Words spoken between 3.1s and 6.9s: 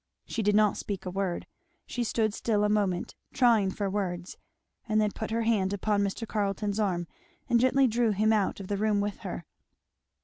trying for words, and then put her hand upon Mr. Carleton's